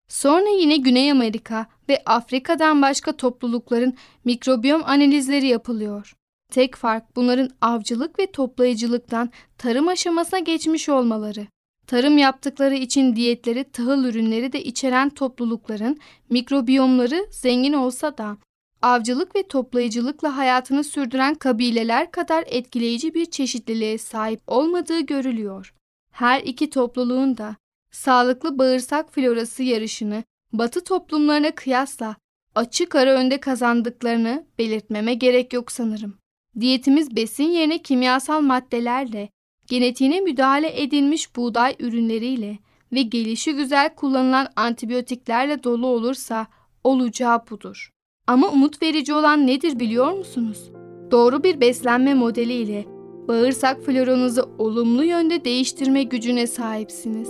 Sonra 0.07 0.49
yine 0.49 0.77
Güney 0.77 1.11
Amerika 1.11 1.65
ve 1.89 2.01
Afrika'dan 2.05 2.81
başka 2.81 3.17
toplulukların 3.17 3.93
mikrobiyom 4.25 4.81
analizleri 4.85 5.47
yapılıyor. 5.47 6.15
Tek 6.51 6.75
fark 6.75 7.15
bunların 7.15 7.49
avcılık 7.61 8.19
ve 8.19 8.31
toplayıcılıktan 8.31 9.29
tarım 9.57 9.87
aşamasına 9.87 10.39
geçmiş 10.39 10.89
olmaları. 10.89 11.47
Tarım 11.91 12.17
yaptıkları 12.17 12.75
için 12.75 13.15
diyetleri 13.15 13.63
tahıl 13.63 14.03
ürünleri 14.03 14.53
de 14.53 14.63
içeren 14.63 15.09
toplulukların 15.09 15.97
mikrobiyomları 16.29 17.27
zengin 17.31 17.73
olsa 17.73 18.17
da 18.17 18.37
avcılık 18.81 19.35
ve 19.35 19.47
toplayıcılıkla 19.47 20.37
hayatını 20.37 20.83
sürdüren 20.83 21.35
kabileler 21.35 22.11
kadar 22.11 22.43
etkileyici 22.47 23.13
bir 23.13 23.25
çeşitliliğe 23.25 23.97
sahip 23.97 24.41
olmadığı 24.47 24.99
görülüyor. 24.99 25.73
Her 26.13 26.41
iki 26.41 26.69
topluluğun 26.69 27.37
da 27.37 27.55
sağlıklı 27.91 28.59
bağırsak 28.59 29.13
florası 29.13 29.63
yarışını 29.63 30.23
Batı 30.53 30.83
toplumlarına 30.83 31.51
kıyasla 31.51 32.15
açık 32.55 32.95
ara 32.95 33.13
önde 33.13 33.39
kazandıklarını 33.39 34.45
belirtmeme 34.59 35.13
gerek 35.13 35.53
yok 35.53 35.71
sanırım. 35.71 36.17
Diyetimiz 36.59 37.15
besin 37.15 37.43
yerine 37.43 37.77
kimyasal 37.81 38.41
maddelerle, 38.41 39.29
genetiğine 39.71 40.19
müdahale 40.19 40.81
edilmiş 40.81 41.35
buğday 41.35 41.75
ürünleriyle 41.79 42.57
ve 42.93 43.01
gelişi 43.01 43.53
güzel 43.53 43.95
kullanılan 43.95 44.47
antibiyotiklerle 44.55 45.63
dolu 45.63 45.87
olursa 45.87 46.47
olacağı 46.83 47.39
budur. 47.49 47.89
Ama 48.27 48.49
umut 48.49 48.81
verici 48.81 49.13
olan 49.13 49.47
nedir 49.47 49.79
biliyor 49.79 50.11
musunuz? 50.11 50.71
Doğru 51.11 51.43
bir 51.43 51.61
beslenme 51.61 52.13
modeliyle 52.13 52.85
bağırsak 53.27 53.85
floranızı 53.85 54.45
olumlu 54.57 55.03
yönde 55.03 55.45
değiştirme 55.45 56.03
gücüne 56.03 56.47
sahipsiniz. 56.47 57.29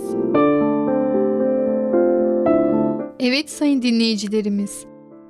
Evet 3.20 3.50
sayın 3.50 3.82
dinleyicilerimiz, 3.82 4.84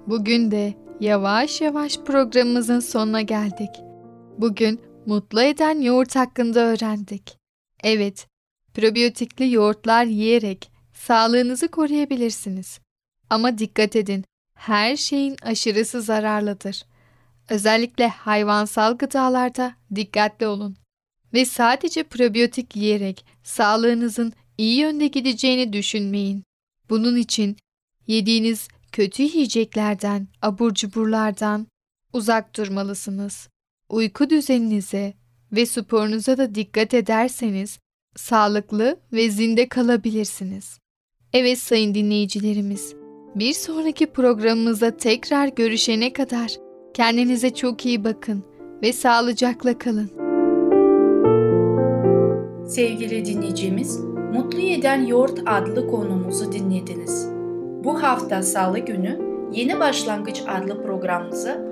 bugün 0.06 0.50
de 0.50 0.74
yavaş 1.00 1.60
yavaş 1.60 1.98
programımızın 1.98 2.80
sonuna 2.80 3.22
geldik. 3.22 3.70
Bugün 4.38 4.80
mutlu 5.06 5.42
eden 5.42 5.80
yoğurt 5.80 6.16
hakkında 6.16 6.60
öğrendik. 6.60 7.36
Evet, 7.82 8.26
probiyotikli 8.74 9.52
yoğurtlar 9.52 10.04
yiyerek 10.04 10.70
sağlığınızı 10.94 11.68
koruyabilirsiniz. 11.68 12.80
Ama 13.30 13.58
dikkat 13.58 13.96
edin, 13.96 14.24
her 14.54 14.96
şeyin 14.96 15.36
aşırısı 15.42 16.02
zararlıdır. 16.02 16.82
Özellikle 17.50 18.08
hayvansal 18.08 18.98
gıdalarda 18.98 19.74
dikkatli 19.94 20.46
olun. 20.46 20.76
Ve 21.34 21.44
sadece 21.44 22.02
probiyotik 22.02 22.76
yiyerek 22.76 23.26
sağlığınızın 23.42 24.32
iyi 24.58 24.78
yönde 24.78 25.06
gideceğini 25.06 25.72
düşünmeyin. 25.72 26.44
Bunun 26.90 27.16
için 27.16 27.56
yediğiniz 28.06 28.68
kötü 28.92 29.22
yiyeceklerden, 29.22 30.28
abur 30.42 30.74
cuburlardan 30.74 31.66
uzak 32.12 32.56
durmalısınız. 32.56 33.48
Uyku 33.92 34.30
düzeninize 34.30 35.14
ve 35.52 35.66
sporunuza 35.66 36.38
da 36.38 36.54
dikkat 36.54 36.94
ederseniz 36.94 37.78
sağlıklı 38.16 38.96
ve 39.12 39.30
zinde 39.30 39.68
kalabilirsiniz. 39.68 40.78
Evet 41.32 41.58
sayın 41.58 41.94
dinleyicilerimiz, 41.94 42.94
bir 43.34 43.52
sonraki 43.52 44.06
programımızda 44.06 44.96
tekrar 44.96 45.48
görüşene 45.48 46.12
kadar 46.12 46.52
kendinize 46.94 47.54
çok 47.54 47.86
iyi 47.86 48.04
bakın 48.04 48.44
ve 48.82 48.92
sağlıcakla 48.92 49.78
kalın. 49.78 50.10
Sevgili 52.68 53.24
dinleyicimiz, 53.24 54.00
Mutlu 54.32 54.58
Yeden 54.58 55.06
Yoğurt 55.06 55.42
adlı 55.46 55.88
konumuzu 55.88 56.52
dinlediniz. 56.52 57.28
Bu 57.84 58.02
hafta 58.02 58.42
Salı 58.42 58.78
günü 58.78 59.20
Yeni 59.52 59.80
Başlangıç 59.80 60.42
adlı 60.48 60.82
programımızı 60.82 61.71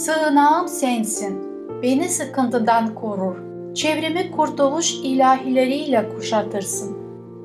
Sığınağım 0.00 0.68
sensin, 0.68 1.42
beni 1.82 2.08
sıkıntıdan 2.08 2.94
korur. 2.94 3.36
Çevremi 3.74 4.30
kurtuluş 4.30 4.94
ilahileriyle 4.94 6.08
kuşatırsın. 6.08 6.96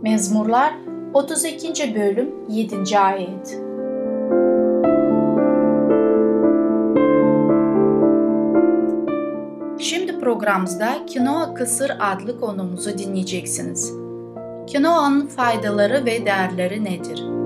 Mezmurlar 0.02 0.74
32. 1.14 1.96
bölüm 1.96 2.36
7. 2.50 3.00
ayet. 3.00 3.62
Şimdi 9.80 10.20
programımızda 10.20 11.06
kinoa 11.08 11.54
kısır 11.54 11.92
adlı 12.00 12.40
konumuzu 12.40 12.98
dinleyeceksiniz. 12.98 13.94
Kinoanın 14.68 15.28
faydaları 15.28 16.06
ve 16.06 16.26
değerleri 16.26 16.84
nedir? 16.84 17.45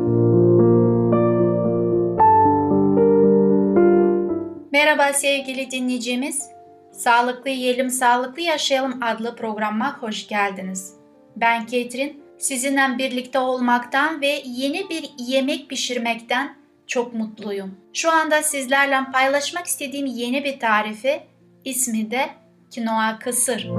Merhaba 4.79 5.13
sevgili 5.13 5.71
dinleyicimiz. 5.71 6.49
Sağlıklı 6.91 7.49
Yiyelim 7.49 7.89
Sağlıklı 7.89 8.41
Yaşayalım 8.41 9.03
adlı 9.03 9.35
programa 9.35 10.01
hoş 10.01 10.27
geldiniz. 10.27 10.93
Ben 11.35 11.65
Ketrin. 11.65 12.23
Sizinle 12.37 12.97
birlikte 12.97 13.39
olmaktan 13.39 14.21
ve 14.21 14.41
yeni 14.45 14.89
bir 14.89 15.09
yemek 15.17 15.69
pişirmekten 15.69 16.57
çok 16.87 17.13
mutluyum. 17.13 17.77
Şu 17.93 18.11
anda 18.11 18.43
sizlerle 18.43 19.11
paylaşmak 19.13 19.65
istediğim 19.65 20.05
yeni 20.05 20.43
bir 20.43 20.59
tarifi 20.59 21.21
ismi 21.65 22.11
de 22.11 22.29
kinoa 22.71 23.19
kısır. 23.19 23.69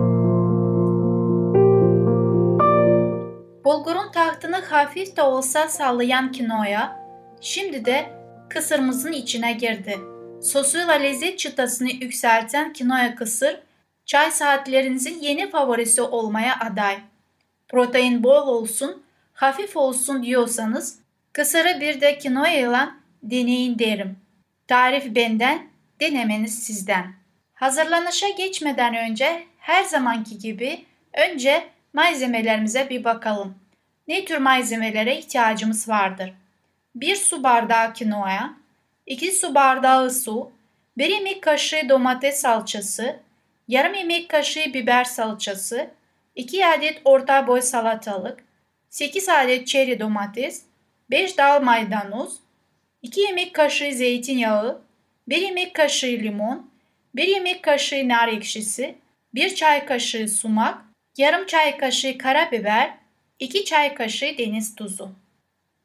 Bulgurun 3.64 4.12
tahtını 4.12 4.56
hafif 4.56 5.16
de 5.16 5.22
olsa 5.22 5.68
sallayan 5.68 6.32
kinoya 6.32 6.96
şimdi 7.40 7.84
de 7.84 8.04
kısırımızın 8.48 9.12
içine 9.12 9.52
girdi. 9.52 10.09
Sosuyla 10.42 10.92
lezzet 10.92 11.38
çıtasını 11.38 11.90
yükselten 11.90 12.72
kinoa 12.72 13.14
kısır, 13.14 13.60
çay 14.06 14.30
saatlerinizin 14.30 15.20
yeni 15.20 15.50
favorisi 15.50 16.02
olmaya 16.02 16.58
aday. 16.60 16.98
Protein 17.68 18.22
bol 18.22 18.46
olsun, 18.46 19.02
hafif 19.32 19.76
olsun 19.76 20.22
diyorsanız 20.22 20.98
kısırı 21.32 21.80
bir 21.80 22.00
de 22.00 22.18
kinoa 22.18 22.48
ile 22.48 22.88
deneyin 23.22 23.78
derim. 23.78 24.16
Tarif 24.68 25.14
benden, 25.14 25.66
denemeniz 26.00 26.58
sizden. 26.58 27.12
Hazırlanışa 27.54 28.28
geçmeden 28.28 28.94
önce 28.94 29.44
her 29.58 29.84
zamanki 29.84 30.38
gibi 30.38 30.84
önce 31.12 31.68
malzemelerimize 31.92 32.90
bir 32.90 33.04
bakalım. 33.04 33.54
Ne 34.08 34.24
tür 34.24 34.38
malzemelere 34.38 35.18
ihtiyacımız 35.18 35.88
vardır? 35.88 36.32
1 36.94 37.16
su 37.16 37.42
bardağı 37.42 37.92
kinoa, 37.92 38.59
2 39.06 39.32
su 39.32 39.54
bardağı 39.54 40.10
su, 40.10 40.52
1 40.98 41.08
yemek 41.08 41.42
kaşığı 41.42 41.88
domates 41.88 42.40
salçası, 42.40 43.20
yarım 43.68 43.94
yemek 43.94 44.28
kaşığı 44.28 44.74
biber 44.74 45.04
salçası, 45.04 45.90
2 46.36 46.66
adet 46.66 47.00
orta 47.04 47.46
boy 47.46 47.60
salatalık, 47.60 48.44
8 48.90 49.28
adet 49.28 49.66
çeri 49.66 50.00
domates, 50.00 50.62
5 51.10 51.38
dal 51.38 51.62
maydanoz, 51.62 52.36
2 53.02 53.20
yemek 53.20 53.54
kaşığı 53.54 53.92
zeytinyağı, 53.92 54.82
1 55.28 55.42
yemek 55.42 55.74
kaşığı 55.74 56.06
limon, 56.06 56.70
1 57.14 57.28
yemek 57.28 57.62
kaşığı 57.62 58.08
nar 58.08 58.28
ekşisi, 58.28 58.94
1 59.34 59.54
çay 59.54 59.86
kaşığı 59.86 60.28
sumak, 60.28 60.78
yarım 61.16 61.46
çay 61.46 61.78
kaşığı 61.78 62.18
karabiber, 62.18 62.94
2 63.38 63.64
çay 63.64 63.94
kaşığı 63.94 64.38
deniz 64.38 64.74
tuzu. 64.74 65.19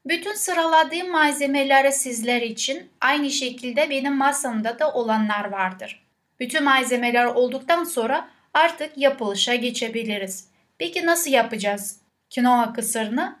Bütün 0.06 0.34
sıraladığım 0.34 1.10
malzemeleri 1.10 1.92
sizler 1.92 2.42
için 2.42 2.90
aynı 3.00 3.30
şekilde 3.30 3.90
benim 3.90 4.16
masamda 4.16 4.78
da 4.78 4.92
olanlar 4.92 5.50
vardır. 5.50 6.02
Bütün 6.40 6.64
malzemeler 6.64 7.24
olduktan 7.24 7.84
sonra 7.84 8.28
artık 8.54 8.98
yapılışa 8.98 9.54
geçebiliriz. 9.54 10.48
Peki 10.78 11.06
nasıl 11.06 11.30
yapacağız 11.30 12.00
kinoa 12.30 12.72
kısırını? 12.72 13.36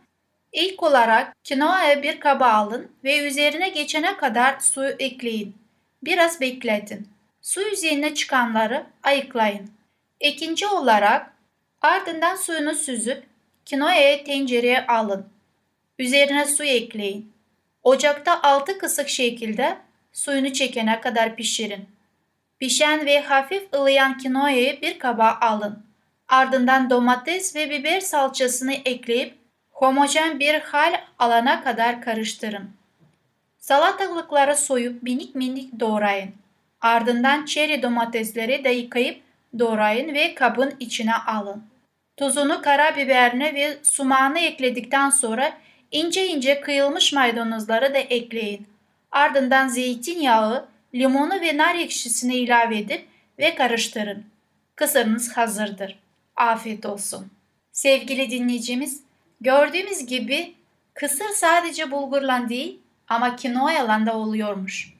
İlk 0.52 0.82
olarak 0.82 1.44
kinoayı 1.44 2.02
bir 2.02 2.20
kaba 2.20 2.46
alın 2.46 2.90
ve 3.04 3.26
üzerine 3.26 3.68
geçene 3.68 4.16
kadar 4.16 4.60
suyu 4.60 4.94
ekleyin. 4.98 5.56
Biraz 6.02 6.40
bekletin. 6.40 7.08
Su 7.42 7.60
üzerine 7.62 8.14
çıkanları 8.14 8.86
ayıklayın. 9.02 9.70
İkinci 10.20 10.66
olarak 10.66 11.32
ardından 11.82 12.36
suyunu 12.36 12.74
süzüp 12.74 13.22
kinoayı 13.64 14.24
tencereye 14.24 14.86
alın. 14.86 15.35
Üzerine 15.98 16.44
su 16.44 16.64
ekleyin. 16.64 17.32
Ocakta 17.82 18.42
altı 18.42 18.78
kısık 18.78 19.08
şekilde 19.08 19.76
suyunu 20.12 20.52
çekene 20.52 21.00
kadar 21.00 21.36
pişirin. 21.36 21.88
Pişen 22.58 23.06
ve 23.06 23.20
hafif 23.20 23.74
ılıyan 23.74 24.18
kinoayı 24.18 24.80
bir 24.82 24.98
kaba 24.98 25.38
alın. 25.40 25.86
Ardından 26.28 26.90
domates 26.90 27.56
ve 27.56 27.70
biber 27.70 28.00
salçasını 28.00 28.72
ekleyip 28.72 29.34
homojen 29.70 30.40
bir 30.40 30.54
hal 30.54 30.94
alana 31.18 31.64
kadar 31.64 32.02
karıştırın. 32.02 32.70
Salatalıkları 33.58 34.56
soyup 34.56 35.02
minik 35.02 35.34
minik 35.34 35.80
doğrayın. 35.80 36.30
Ardından 36.80 37.44
çeri 37.44 37.82
domatesleri 37.82 38.64
de 38.64 38.70
yıkayıp 38.70 39.22
doğrayın 39.58 40.14
ve 40.14 40.34
kabın 40.34 40.74
içine 40.80 41.14
alın. 41.14 41.62
Tuzunu, 42.16 42.62
karabiberini 42.62 43.54
ve 43.54 43.76
sumağını 43.82 44.38
ekledikten 44.38 45.10
sonra 45.10 45.52
ince 45.90 46.26
ince 46.26 46.60
kıyılmış 46.60 47.12
maydanozları 47.12 47.94
da 47.94 47.98
ekleyin. 47.98 48.66
Ardından 49.10 49.68
zeytinyağı, 49.68 50.68
limonu 50.94 51.40
ve 51.40 51.56
nar 51.56 51.74
ekşisini 51.74 52.34
ilave 52.34 52.78
edip 52.78 53.08
ve 53.38 53.54
karıştırın. 53.54 54.24
Kısırınız 54.76 55.36
hazırdır. 55.36 55.98
Afiyet 56.36 56.86
olsun. 56.86 57.30
Sevgili 57.72 58.30
dinleyicimiz, 58.30 59.00
gördüğümüz 59.40 60.06
gibi 60.06 60.54
kısır 60.94 61.28
sadece 61.34 61.90
bulgurla 61.90 62.48
değil 62.48 62.78
ama 63.08 63.36
kinoayla 63.36 64.06
da 64.06 64.16
oluyormuş. 64.16 64.94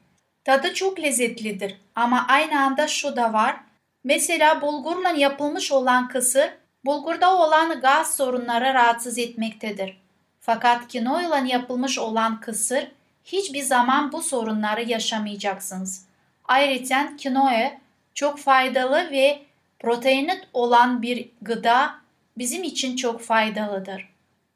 Tadı 0.45 0.75
çok 0.75 1.01
lezzetlidir 1.01 1.77
ama 1.95 2.27
aynı 2.29 2.61
anda 2.61 2.87
şu 2.89 3.17
da 3.17 3.33
var. 3.33 3.57
Mesela 4.05 4.63
bulgurla 4.63 5.11
yapılmış 5.11 5.73
olan 5.73 6.09
kısır 6.09 6.51
bulgurda 6.85 7.37
olan 7.37 7.81
gaz 7.81 8.17
sorunları 8.17 8.75
rahatsız 8.75 9.19
etmektedir. 9.19 10.06
Fakat 10.47 10.89
kinoa 10.89 11.23
ile 11.23 11.53
yapılmış 11.53 11.99
olan 11.99 12.41
kısır 12.41 12.89
hiçbir 13.25 13.63
zaman 13.63 14.13
bu 14.13 14.23
sorunları 14.23 14.83
yaşamayacaksınız. 14.83 16.07
Ayrıca 16.45 17.17
kinoa 17.17 17.73
çok 18.15 18.39
faydalı 18.39 19.11
ve 19.11 19.43
proteini 19.79 20.41
olan 20.53 21.03
bir 21.03 21.29
gıda 21.43 21.95
bizim 22.39 22.63
için 22.63 22.97
çok 22.97 23.21
faydalıdır. 23.21 24.09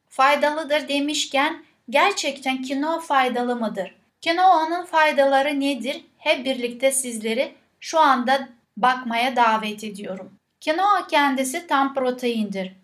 Faydalıdır 0.08 0.88
demişken 0.88 1.64
gerçekten 1.88 2.62
kinoa 2.62 3.00
faydalı 3.00 3.56
mıdır? 3.56 3.94
Kinoa'nın 4.20 4.84
faydaları 4.84 5.60
nedir? 5.60 6.04
Hep 6.18 6.44
birlikte 6.44 6.92
sizleri 6.92 7.54
şu 7.80 8.00
anda 8.00 8.48
bakmaya 8.76 9.36
davet 9.36 9.84
ediyorum. 9.84 10.32
Kinoa 10.60 11.06
kendisi 11.06 11.66
tam 11.66 11.94
proteindir. 11.94 12.79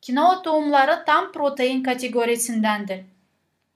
Kinoa 0.00 0.42
tohumları 0.42 1.04
tam 1.06 1.32
protein 1.32 1.82
kategorisindendir. 1.82 3.00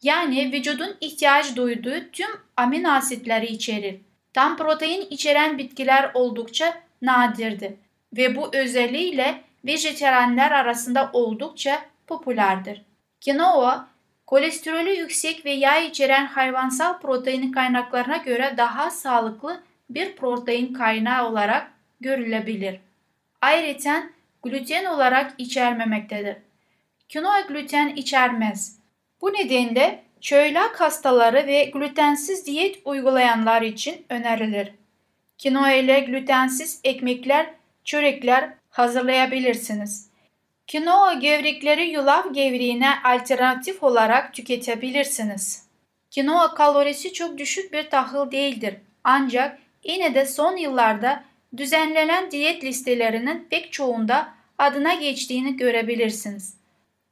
Yani 0.03 0.53
vücudun 0.53 0.97
ihtiyaç 1.01 1.57
duyduğu 1.57 2.11
tüm 2.13 2.31
amino 2.57 2.91
asitleri 2.91 3.47
içerir. 3.47 4.01
Tam 4.33 4.57
protein 4.57 5.07
içeren 5.11 5.59
bitkiler 5.59 6.11
oldukça 6.15 6.83
nadirdir 7.03 7.73
ve 8.17 8.37
bu 8.37 8.57
özelliğiyle 8.57 9.41
vejeteryanlar 9.65 10.53
arasında 10.53 11.11
oldukça 11.13 11.85
popülerdir. 12.07 12.83
Kinoa, 13.21 13.89
kolesterolü 14.27 14.91
yüksek 14.91 15.45
ve 15.45 15.51
yağ 15.51 15.79
içeren 15.79 16.27
hayvansal 16.27 17.01
protein 17.01 17.53
kaynaklarına 17.53 18.17
göre 18.17 18.55
daha 18.57 18.91
sağlıklı 18.91 19.63
bir 19.91 20.17
protein 20.17 20.73
kaynağı 20.73 21.29
olarak 21.29 21.71
görülebilir. 22.01 22.81
Ayrıca 23.41 24.03
gluten 24.43 24.85
olarak 24.85 25.35
içermemektedir. 25.39 26.37
Kinoa 27.09 27.41
gluten 27.41 27.89
içermez. 27.97 28.79
Bu 29.21 29.33
nedenle 29.33 30.03
çölyak 30.21 30.81
hastaları 30.81 31.47
ve 31.47 31.65
glutensiz 31.65 32.47
diyet 32.47 32.79
uygulayanlar 32.85 33.63
için 33.63 34.07
önerilir. 34.09 34.73
Kinoa 35.39 35.73
ile 35.73 36.01
glutensiz 36.01 36.81
ekmekler, 36.85 37.51
çörekler 37.85 38.51
hazırlayabilirsiniz. 38.71 40.11
Kinoa 40.67 41.13
gevrekleri 41.13 41.91
yulaf 41.91 42.35
gevreğine 42.35 43.03
alternatif 43.05 43.83
olarak 43.83 44.35
tüketebilirsiniz. 44.35 45.67
Kinoa 46.11 46.55
kalorisi 46.55 47.13
çok 47.13 47.39
düşük 47.39 47.73
bir 47.73 47.91
tahıl 47.91 48.31
değildir. 48.31 48.75
Ancak 49.05 49.59
yine 49.85 50.15
de 50.15 50.27
son 50.27 50.57
yıllarda 50.57 51.25
düzenlenen 51.57 52.31
diyet 52.31 52.65
listelerinin 52.65 53.47
pek 53.51 53.73
çoğunda 53.73 54.29
adına 54.59 54.95
geçtiğini 54.95 55.57
görebilirsiniz. 55.57 56.57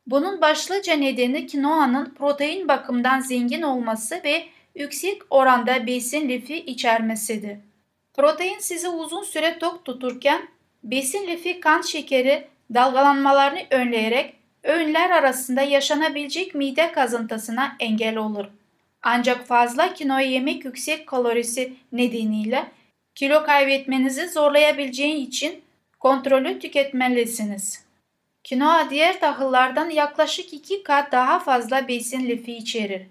Bunun 0.06 0.40
başlıca 0.40 0.94
nedeni 0.94 1.46
kinoanın 1.46 2.14
protein 2.18 2.68
bakımından 2.68 3.20
zengin 3.20 3.62
olması 3.62 4.20
ve 4.24 4.44
yüksek 4.74 5.22
oranda 5.30 5.86
besin 5.86 6.28
lifi 6.28 6.56
içermesidir. 6.56 7.58
Protein 8.14 8.58
sizi 8.58 8.88
uzun 8.88 9.22
süre 9.22 9.58
tok 9.58 9.84
tuturken 9.84 10.48
besin 10.82 11.26
lifi 11.26 11.60
kan 11.60 11.82
şekeri 11.82 12.48
dalgalanmalarını 12.74 13.60
önleyerek 13.70 14.34
öğünler 14.62 15.10
arasında 15.10 15.62
yaşanabilecek 15.62 16.54
mide 16.54 16.92
kazıntısına 16.92 17.76
engel 17.80 18.16
olur. 18.16 18.44
Ancak 19.02 19.46
fazla 19.46 19.94
kinoa 19.94 20.20
yemek 20.20 20.64
yüksek 20.64 21.06
kalorisi 21.06 21.72
nedeniyle 21.92 22.66
kilo 23.14 23.44
kaybetmenizi 23.44 24.28
zorlayabileceği 24.28 25.26
için 25.26 25.62
kontrolü 25.98 26.58
tüketmelisiniz. 26.58 27.84
Kinoa 28.44 28.90
diğer 28.90 29.20
tahıllardan 29.20 29.90
yaklaşık 29.90 30.52
iki 30.52 30.82
kat 30.82 31.12
daha 31.12 31.38
fazla 31.38 31.88
besin 31.88 32.28
lifi 32.28 32.52
içerir. 32.52 33.06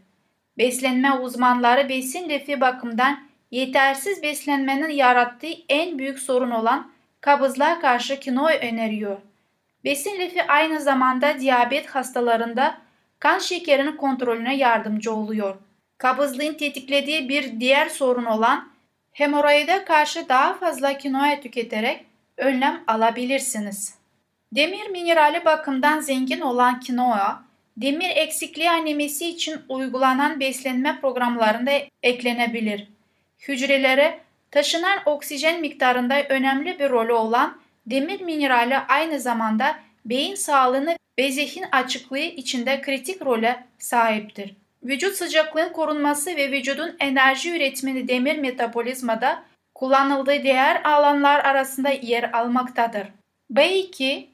Beslenme 0.58 1.12
uzmanları 1.12 1.90
besin 1.90 2.30
lifi 2.30 2.62
bakımından 2.62 3.20
yetersiz 3.52 4.24
beslenmenin 4.24 4.90
yarattığı 4.90 5.54
en 5.70 6.00
büyük 6.00 6.20
sorun 6.20 6.52
olan 6.52 6.92
kabızlığa 7.22 7.80
karşı 7.80 8.20
kinoa 8.20 8.52
öneriyor. 8.52 9.18
Besin 9.84 10.20
lifi 10.20 10.44
aynı 10.44 10.80
zamanda 10.80 11.40
diyabet 11.40 11.90
hastalarında 11.90 12.78
kan 13.20 13.40
şekerinin 13.40 13.98
kontrolüne 13.98 14.56
yardımcı 14.56 15.14
oluyor. 15.14 15.56
Kabızlığın 15.98 16.54
tetiklediği 16.54 17.30
bir 17.30 17.60
diğer 17.60 17.90
sorun 17.90 18.26
olan 18.26 18.69
hemoroide 19.20 19.86
karşı 19.86 20.30
daha 20.30 20.54
fazla 20.54 20.98
kinoa 20.98 21.42
tüketerek 21.42 22.06
önlem 22.38 22.84
alabilirsiniz. 22.88 23.96
Demir 24.56 24.90
minerali 24.90 25.46
bakımdan 25.46 26.00
zengin 26.00 26.42
olan 26.42 26.80
kinoa, 26.80 27.44
demir 27.78 28.10
eksikliği 28.10 28.70
anemisi 28.70 29.30
için 29.30 29.60
uygulanan 29.70 30.40
beslenme 30.40 31.02
programlarında 31.02 31.72
eklenebilir. 32.04 32.88
Hücrelere 33.48 34.20
taşınan 34.52 35.00
oksijen 35.06 35.62
miktarında 35.62 36.24
önemli 36.30 36.80
bir 36.80 36.90
rolü 36.90 37.14
olan 37.14 37.62
demir 37.86 38.22
minerali 38.22 38.78
aynı 38.78 39.20
zamanda 39.20 39.80
beyin 40.06 40.36
sağlığını 40.36 40.98
ve 41.20 41.32
zihin 41.32 41.66
açıklığı 41.72 42.20
içinde 42.20 42.82
kritik 42.82 43.26
role 43.26 43.64
sahiptir. 43.80 44.56
Vücut 44.84 45.16
sıcaklığın 45.16 45.74
korunması 45.74 46.36
ve 46.36 46.52
vücudun 46.52 46.96
enerji 47.00 47.56
üretimini 47.56 48.08
demir 48.08 48.38
metabolizmada 48.38 49.44
kullanıldığı 49.76 50.44
diğer 50.44 50.82
alanlar 50.84 51.46
arasında 51.46 51.90
yer 51.90 52.34
almaktadır. 52.34 53.08
B2, 53.52 54.26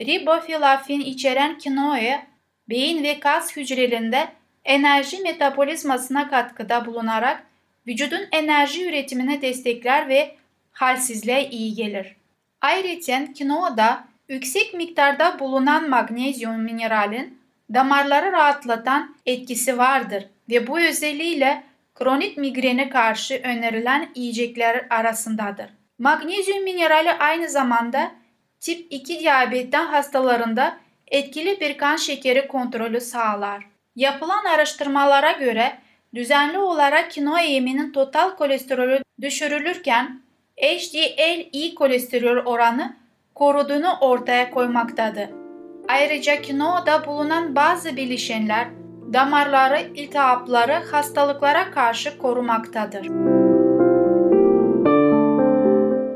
ribofilafin 0.00 1.00
içeren 1.00 1.58
kinoa, 1.58 2.22
beyin 2.68 3.02
ve 3.02 3.20
kas 3.20 3.56
hücrelerinde 3.56 4.28
enerji 4.64 5.20
metabolizmasına 5.20 6.30
katkıda 6.30 6.86
bulunarak 6.86 7.46
vücudun 7.86 8.22
enerji 8.32 8.88
üretimine 8.88 9.42
destekler 9.42 10.08
ve 10.08 10.36
halsizliğe 10.72 11.50
iyi 11.50 11.74
gelir. 11.74 12.16
Ayrıca 12.60 13.32
kinoada 13.32 14.04
yüksek 14.28 14.74
miktarda 14.74 15.38
bulunan 15.38 15.90
magnezyum 15.90 16.62
mineralin 16.62 17.41
damarları 17.74 18.32
rahatlatan 18.32 19.16
etkisi 19.26 19.78
vardır 19.78 20.26
ve 20.50 20.66
bu 20.66 20.80
özelliğiyle 20.80 21.62
kronik 21.94 22.36
migrene 22.36 22.88
karşı 22.88 23.40
önerilen 23.44 24.08
yiyecekler 24.14 24.86
arasındadır. 24.90 25.66
Magnezyum 25.98 26.64
minerali 26.64 27.12
aynı 27.12 27.48
zamanda 27.48 28.12
tip 28.60 28.86
2 28.90 29.20
diyabetten 29.20 29.86
hastalarında 29.86 30.76
etkili 31.08 31.60
bir 31.60 31.78
kan 31.78 31.96
şekeri 31.96 32.48
kontrolü 32.48 33.00
sağlar. 33.00 33.66
Yapılan 33.96 34.44
araştırmalara 34.44 35.32
göre 35.32 35.78
düzenli 36.14 36.58
olarak 36.58 37.10
kinoa 37.10 37.40
yeminin 37.40 37.92
total 37.92 38.36
kolesterolü 38.36 39.02
düşürülürken 39.20 40.22
HDL 40.56 41.48
iyi 41.52 41.74
kolesterol 41.74 42.46
oranı 42.46 42.96
koruduğunu 43.34 43.96
ortaya 44.00 44.50
koymaktadır. 44.50 45.41
Ayrıca 45.88 46.42
kinoada 46.42 47.06
bulunan 47.06 47.54
bazı 47.54 47.96
bileşenler 47.96 48.68
damarları, 49.12 49.80
iltihapları, 49.94 50.72
hastalıklara 50.72 51.70
karşı 51.70 52.18
korumaktadır. 52.18 53.06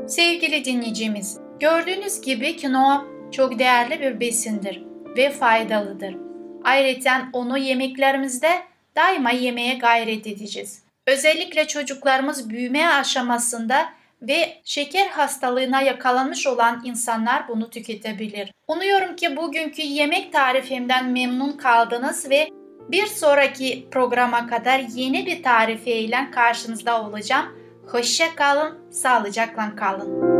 Sevgili 0.07 0.65
dinleyicimiz, 0.65 1.39
gördüğünüz 1.59 2.21
gibi 2.21 2.57
kinoa 2.57 3.05
çok 3.31 3.59
değerli 3.59 3.99
bir 3.99 4.19
besindir 4.19 4.83
ve 5.17 5.29
faydalıdır. 5.29 6.15
Ayrıca 6.63 7.25
onu 7.33 7.57
yemeklerimizde 7.57 8.49
daima 8.95 9.31
yemeye 9.31 9.73
gayret 9.73 10.27
edeceğiz. 10.27 10.83
Özellikle 11.07 11.67
çocuklarımız 11.67 12.49
büyüme 12.49 12.87
aşamasında 12.87 13.89
ve 14.21 14.61
şeker 14.63 15.07
hastalığına 15.07 15.81
yakalanmış 15.81 16.47
olan 16.47 16.81
insanlar 16.83 17.47
bunu 17.47 17.69
tüketebilir. 17.69 18.51
Umuyorum 18.67 19.15
ki 19.15 19.37
bugünkü 19.37 19.81
yemek 19.81 20.33
tarifimden 20.33 21.09
memnun 21.09 21.51
kaldınız 21.51 22.29
ve 22.29 22.49
bir 22.91 23.05
sonraki 23.05 23.87
programa 23.91 24.47
kadar 24.47 24.79
yeni 24.79 25.25
bir 25.25 25.43
tarifiyle 25.43 26.17
karşınızda 26.31 27.07
olacağım. 27.07 27.45
Hoşça 27.91 28.35
kalın, 28.35 28.91
sağlıcakla 28.91 29.75
kalın. 29.75 30.37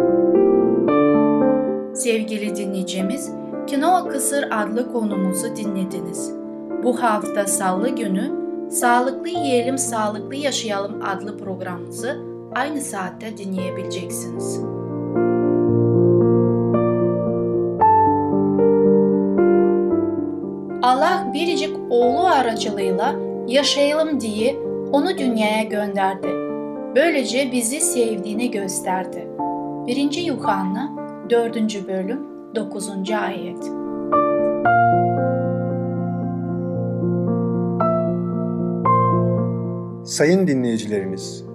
Sevgili 1.96 2.56
dinleyicimiz, 2.56 3.32
Kinoa 3.68 4.08
Kısır 4.08 4.44
adlı 4.52 4.94
konumuzu 4.94 5.56
dinlediniz. 5.56 6.32
Bu 6.84 7.04
hafta 7.04 7.48
salı 7.48 7.90
günü 7.90 8.48
Sağlıklı 8.72 9.30
Yiyelim 9.30 9.78
Sağlıklı 9.78 10.36
Yaşayalım 10.36 11.02
adlı 11.02 11.38
programımızı 11.38 12.37
aynı 12.58 12.82
saatte 12.82 13.38
dinleyebileceksiniz. 13.38 14.62
Allah 20.82 21.32
biricik 21.34 21.76
oğlu 21.90 22.28
aracılığıyla 22.28 23.16
yaşayalım 23.48 24.22
diye 24.22 24.56
onu 24.92 25.18
dünyaya 25.18 25.64
gönderdi. 25.64 26.28
Böylece 26.96 27.52
bizi 27.52 27.82
sevdiğini 27.82 28.52
gösterdi. 28.52 29.28
1. 29.88 30.18
Yuhanna 30.26 30.92
4. 31.30 31.88
bölüm 31.88 32.20
9. 32.56 32.90
ayet. 33.12 33.64
Sayın 40.06 40.48
dinleyicilerimiz, 40.48 41.47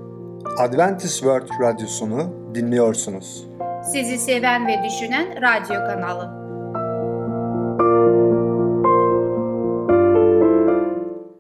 Adventist 0.59 1.19
World 1.19 1.49
Radyosunu 1.61 2.55
dinliyorsunuz. 2.55 3.47
Sizi 3.93 4.19
seven 4.19 4.67
ve 4.67 4.81
düşünen 4.85 5.27
radyo 5.43 5.75
kanalı. 5.75 6.43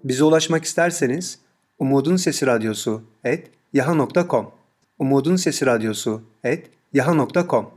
Bize 0.05 0.25
ulaşmak 0.25 0.65
isterseniz 0.65 1.39
Umutun 1.79 2.17
Sesi 2.17 2.47
Radyosu 2.47 3.03
et 3.25 3.51
yaha.com 3.73 4.51
Umutun 4.99 5.37
Sesi 5.37 5.67
Radyosu 5.67 6.23
et 6.45 6.71
yaha.com 6.93 7.71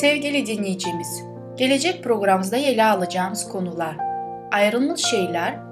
Sevgili 0.00 0.46
dinleyicimiz, 0.46 1.22
gelecek 1.56 2.04
programımızda 2.04 2.56
ele 2.56 2.84
alacağımız 2.84 3.48
konular 3.48 3.96
ayrılmış 4.52 5.00
şeyler, 5.00 5.71